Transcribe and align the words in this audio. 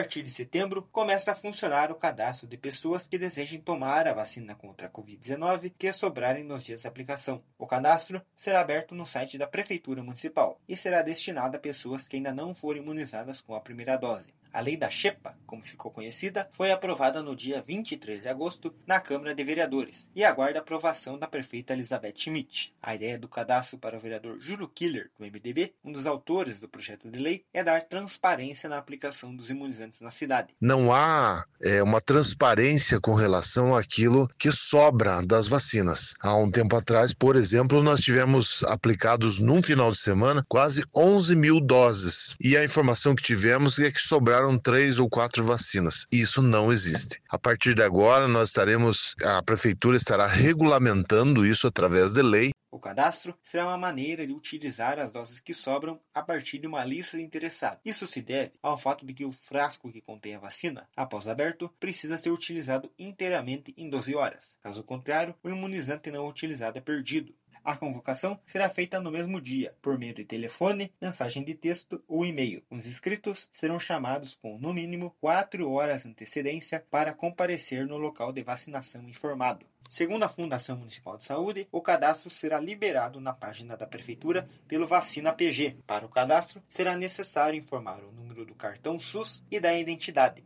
partir 0.00 0.22
de 0.22 0.30
setembro, 0.30 0.88
começa 0.90 1.30
a 1.30 1.34
funcionar 1.34 1.92
o 1.92 1.94
cadastro 1.94 2.48
de 2.48 2.56
pessoas 2.56 3.06
que 3.06 3.18
desejem 3.18 3.60
tomar 3.60 4.08
a 4.08 4.14
vacina 4.14 4.54
contra 4.54 4.86
a 4.86 4.90
Covid-19 4.90 5.74
que 5.76 5.92
sobrarem 5.92 6.42
nos 6.42 6.64
dias 6.64 6.80
de 6.80 6.86
aplicação. 6.86 7.42
O 7.58 7.66
cadastro 7.66 8.22
será 8.34 8.62
aberto 8.62 8.94
no 8.94 9.04
site 9.04 9.36
da 9.36 9.46
Prefeitura 9.46 10.02
Municipal 10.02 10.58
e 10.66 10.74
será 10.74 11.02
destinado 11.02 11.58
a 11.58 11.60
pessoas 11.60 12.08
que 12.08 12.16
ainda 12.16 12.32
não 12.32 12.54
foram 12.54 12.80
imunizadas 12.80 13.42
com 13.42 13.54
a 13.54 13.60
primeira 13.60 13.98
dose. 13.98 14.32
A 14.52 14.60
lei 14.60 14.76
da 14.76 14.90
Xepa, 14.90 15.36
como 15.46 15.62
ficou 15.62 15.90
conhecida, 15.90 16.48
foi 16.50 16.72
aprovada 16.72 17.22
no 17.22 17.36
dia 17.36 17.62
23 17.64 18.22
de 18.22 18.28
agosto 18.28 18.74
na 18.86 19.00
Câmara 19.00 19.34
de 19.34 19.44
Vereadores 19.44 20.10
e 20.14 20.24
aguarda 20.24 20.58
a 20.58 20.62
aprovação 20.62 21.18
da 21.18 21.28
prefeita 21.28 21.72
Elizabeth 21.72 22.14
Schmidt. 22.16 22.74
A 22.82 22.94
ideia 22.94 23.18
do 23.18 23.28
cadastro 23.28 23.78
para 23.78 23.96
o 23.96 24.00
vereador 24.00 24.40
Júlio 24.40 24.68
Killer, 24.68 25.10
do 25.18 25.24
MDB, 25.24 25.72
um 25.84 25.92
dos 25.92 26.04
autores 26.04 26.58
do 26.58 26.68
projeto 26.68 27.10
de 27.10 27.18
lei, 27.18 27.44
é 27.52 27.62
dar 27.62 27.82
transparência 27.82 28.68
na 28.68 28.78
aplicação 28.78 29.34
dos 29.34 29.50
imunizantes 29.50 30.00
na 30.00 30.10
cidade. 30.10 30.54
Não 30.60 30.92
há 30.92 31.44
é, 31.62 31.82
uma 31.82 32.00
transparência 32.00 33.00
com 33.00 33.14
relação 33.14 33.76
àquilo 33.76 34.28
que 34.38 34.50
sobra 34.50 35.24
das 35.24 35.46
vacinas. 35.46 36.14
Há 36.20 36.36
um 36.36 36.50
tempo 36.50 36.74
atrás, 36.74 37.14
por 37.14 37.36
exemplo, 37.36 37.82
nós 37.82 38.00
tivemos 38.00 38.64
aplicados 38.64 39.38
num 39.38 39.62
final 39.62 39.90
de 39.92 39.98
semana 39.98 40.42
quase 40.48 40.82
11 40.96 41.36
mil 41.36 41.60
doses 41.60 42.34
e 42.40 42.56
a 42.56 42.64
informação 42.64 43.14
que 43.14 43.22
tivemos 43.22 43.78
é 43.78 43.90
que 43.90 44.00
sobraram 44.00 44.39
compraram 44.40 44.58
três 44.58 44.98
ou 44.98 45.08
quatro 45.08 45.44
vacinas. 45.44 46.06
E 46.10 46.20
isso 46.20 46.40
não 46.40 46.72
existe. 46.72 47.20
A 47.28 47.38
partir 47.38 47.74
de 47.74 47.82
agora, 47.82 48.26
nós 48.26 48.48
estaremos, 48.48 49.14
a 49.22 49.42
prefeitura 49.42 49.96
estará 49.96 50.26
regulamentando 50.26 51.44
isso 51.44 51.66
através 51.66 52.12
de 52.12 52.22
lei. 52.22 52.50
O 52.70 52.78
cadastro 52.78 53.34
será 53.42 53.66
uma 53.66 53.76
maneira 53.76 54.26
de 54.26 54.32
utilizar 54.32 54.98
as 54.98 55.10
doses 55.10 55.40
que 55.40 55.52
sobram 55.52 56.00
a 56.14 56.22
partir 56.22 56.58
de 56.58 56.66
uma 56.66 56.84
lista 56.84 57.16
de 57.18 57.22
interessados. 57.22 57.80
Isso 57.84 58.06
se 58.06 58.22
deve 58.22 58.52
ao 58.62 58.78
fato 58.78 59.04
de 59.04 59.12
que 59.12 59.24
o 59.24 59.32
frasco 59.32 59.90
que 59.92 60.00
contém 60.00 60.36
a 60.36 60.38
vacina, 60.38 60.88
após 60.96 61.26
aberto, 61.28 61.68
precisa 61.80 62.16
ser 62.16 62.30
utilizado 62.30 62.90
inteiramente 62.98 63.74
em 63.76 63.90
12 63.90 64.14
horas. 64.14 64.56
Caso 64.62 64.84
contrário, 64.84 65.34
o 65.42 65.50
imunizante 65.50 66.10
não 66.10 66.28
utilizado 66.28 66.78
é 66.78 66.80
perdido. 66.80 67.34
A 67.64 67.76
convocação 67.76 68.38
será 68.46 68.68
feita 68.68 69.00
no 69.00 69.10
mesmo 69.10 69.40
dia, 69.40 69.74
por 69.82 69.98
meio 69.98 70.14
de 70.14 70.24
telefone, 70.24 70.92
mensagem 71.00 71.44
de 71.44 71.54
texto 71.54 72.02
ou 72.08 72.24
e-mail. 72.24 72.62
Os 72.70 72.86
inscritos 72.86 73.48
serão 73.52 73.78
chamados 73.78 74.34
com, 74.34 74.58
no 74.58 74.72
mínimo, 74.72 75.14
quatro 75.20 75.70
horas 75.70 76.06
antecedência 76.06 76.84
para 76.90 77.12
comparecer 77.12 77.86
no 77.86 77.98
local 77.98 78.32
de 78.32 78.42
vacinação 78.42 79.08
informado. 79.08 79.66
Segundo 79.88 80.22
a 80.22 80.28
Fundação 80.28 80.76
Municipal 80.76 81.18
de 81.18 81.24
Saúde, 81.24 81.68
o 81.72 81.82
cadastro 81.82 82.30
será 82.30 82.60
liberado 82.60 83.20
na 83.20 83.32
página 83.32 83.76
da 83.76 83.86
Prefeitura 83.86 84.46
pelo 84.68 84.86
Vacina 84.86 85.32
PG. 85.32 85.78
Para 85.86 86.06
o 86.06 86.08
cadastro, 86.08 86.62
será 86.68 86.96
necessário 86.96 87.58
informar 87.58 88.02
o 88.04 88.12
número 88.12 88.46
do 88.46 88.54
cartão 88.54 89.00
SUS 89.00 89.44
e 89.50 89.58
da 89.58 89.76
identidade. 89.76 90.44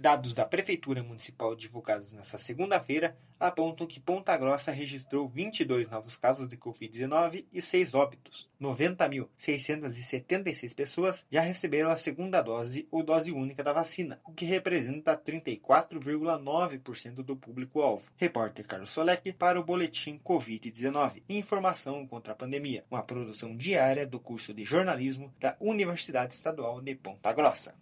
Dados 0.00 0.32
da 0.32 0.46
Prefeitura 0.46 1.02
Municipal 1.02 1.56
divulgados 1.56 2.12
nesta 2.12 2.38
segunda-feira 2.38 3.18
apontam 3.40 3.84
que 3.84 3.98
Ponta 3.98 4.36
Grossa 4.36 4.70
registrou 4.70 5.28
22 5.28 5.88
novos 5.88 6.16
casos 6.16 6.46
de 6.46 6.56
Covid-19 6.56 7.46
e 7.52 7.60
6 7.60 7.94
óbitos. 7.94 8.48
90.676 8.60 10.72
pessoas 10.72 11.26
já 11.28 11.40
receberam 11.40 11.90
a 11.90 11.96
segunda 11.96 12.40
dose 12.40 12.86
ou 12.92 13.02
dose 13.02 13.32
única 13.32 13.64
da 13.64 13.72
vacina, 13.72 14.20
o 14.24 14.32
que 14.32 14.44
representa 14.44 15.16
34,9% 15.16 17.24
do 17.24 17.36
público-alvo. 17.36 18.08
Repórter 18.16 18.68
Carlos 18.68 18.90
Solek 18.90 19.32
para 19.32 19.58
o 19.58 19.64
Boletim 19.64 20.20
Covid-19. 20.24 21.24
Informação 21.28 22.06
contra 22.06 22.34
a 22.34 22.36
pandemia. 22.36 22.84
Uma 22.88 23.02
produção 23.02 23.56
diária 23.56 24.06
do 24.06 24.20
curso 24.20 24.54
de 24.54 24.64
jornalismo 24.64 25.34
da 25.40 25.56
Universidade 25.58 26.34
Estadual 26.34 26.80
de 26.80 26.94
Ponta 26.94 27.32
Grossa. 27.32 27.74